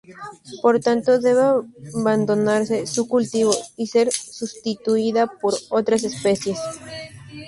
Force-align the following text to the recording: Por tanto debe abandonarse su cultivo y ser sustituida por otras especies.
Por 0.63 0.75
tanto 0.85 1.11
debe 1.27 1.43
abandonarse 1.99 2.87
su 2.87 3.07
cultivo 3.07 3.53
y 3.77 3.85
ser 3.85 4.11
sustituida 4.11 5.27
por 5.27 5.53
otras 5.69 6.03
especies. 6.03 6.57